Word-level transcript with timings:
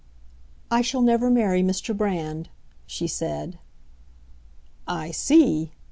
"I 0.71 0.81
shall 0.81 1.03
never 1.03 1.29
marry 1.29 1.61
Mr. 1.61 1.95
Brand," 1.95 2.49
she 2.87 3.05
said. 3.05 3.59
"I 4.87 5.11
see!" 5.11 5.73